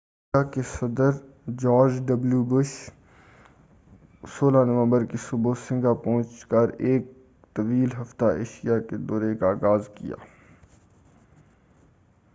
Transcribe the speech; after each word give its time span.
امریکہ 0.33 0.51
کے 0.51 0.61
صدر 0.67 1.11
George 1.61 1.99
W 2.07 2.43
Bush 2.43 2.69
16 4.31 4.63
نومبر 4.67 5.05
کی 5.05 5.17
صبح 5.21 5.53
سنگاپور 5.67 6.03
پہنچ 6.03 6.45
کر 6.45 6.69
ایک 6.79 7.11
ہفتہ 7.99 8.17
طویل 8.17 8.37
ایشیاء 8.37 8.79
کے 8.89 8.97
دورے 9.03 9.35
کا 9.35 9.49
آغاز 9.49 9.89
کیا 9.95 10.15